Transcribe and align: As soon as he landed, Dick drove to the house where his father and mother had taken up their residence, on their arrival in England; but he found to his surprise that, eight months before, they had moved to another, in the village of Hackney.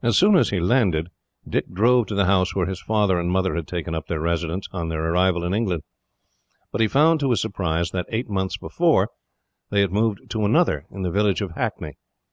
As 0.00 0.16
soon 0.16 0.36
as 0.36 0.50
he 0.50 0.60
landed, 0.60 1.08
Dick 1.44 1.64
drove 1.72 2.06
to 2.06 2.14
the 2.14 2.26
house 2.26 2.54
where 2.54 2.66
his 2.66 2.80
father 2.80 3.18
and 3.18 3.28
mother 3.32 3.56
had 3.56 3.66
taken 3.66 3.96
up 3.96 4.06
their 4.06 4.20
residence, 4.20 4.68
on 4.70 4.90
their 4.90 5.02
arrival 5.10 5.42
in 5.42 5.52
England; 5.54 5.82
but 6.70 6.80
he 6.80 6.86
found 6.86 7.18
to 7.18 7.30
his 7.30 7.42
surprise 7.42 7.90
that, 7.90 8.06
eight 8.10 8.30
months 8.30 8.56
before, 8.56 9.08
they 9.70 9.80
had 9.80 9.90
moved 9.90 10.30
to 10.30 10.44
another, 10.44 10.86
in 10.92 11.02
the 11.02 11.10
village 11.10 11.40
of 11.40 11.50
Hackney. 11.56 11.94